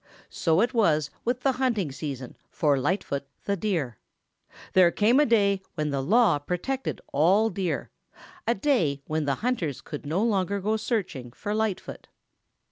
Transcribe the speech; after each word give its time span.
So 0.31 0.61
it 0.61 0.73
was 0.73 1.11
with 1.23 1.41
the 1.41 1.51
hunting 1.61 1.91
season 1.91 2.35
for 2.49 2.75
Lightfoot 2.79 3.27
the 3.45 3.55
Deer. 3.55 3.99
There 4.73 4.89
came 4.89 5.19
a 5.19 5.27
day 5.27 5.61
when 5.75 5.91
the 5.91 6.01
law 6.01 6.39
protected 6.39 7.01
all 7.13 7.51
Deer, 7.51 7.91
a 8.47 8.55
day 8.55 9.03
when 9.05 9.25
the 9.25 9.35
hunters 9.45 9.79
could 9.79 10.07
no 10.07 10.23
longer 10.23 10.59
go 10.59 10.75
searching 10.75 11.31
for 11.33 11.53
Lightfoot. 11.53 12.07